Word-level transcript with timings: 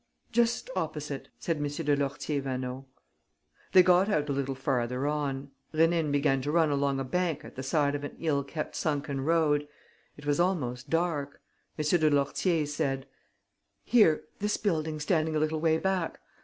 "Just 0.31 0.71
opposite," 0.75 1.29
said 1.37 1.57
M. 1.57 1.67
de 1.67 1.95
Lourtier 1.95 2.41
Vaneau. 2.41 2.87
They 3.71 3.83
got 3.83 4.09
out 4.09 4.29
a 4.29 4.33
little 4.33 4.55
farther 4.55 5.05
on. 5.05 5.51
Rénine 5.75 6.11
began 6.11 6.41
to 6.41 6.51
run 6.51 6.71
along 6.71 6.99
a 6.99 7.03
bank 7.03 7.45
at 7.45 7.53
the 7.55 7.61
side 7.61 7.93
of 7.93 8.03
an 8.03 8.15
ill 8.19 8.43
kept 8.43 8.75
sunken 8.75 9.21
road. 9.21 9.67
It 10.17 10.25
was 10.25 10.39
almost 10.39 10.89
dark. 10.89 11.39
M. 11.77 11.85
de 11.85 12.09
Lourtier 12.09 12.65
said: 12.65 13.05
"Here, 13.85 14.23
this 14.39 14.57
building 14.57 14.99
standing 14.99 15.35
a 15.35 15.39
little 15.39 15.59
way 15.59 15.77
back.... 15.77 16.19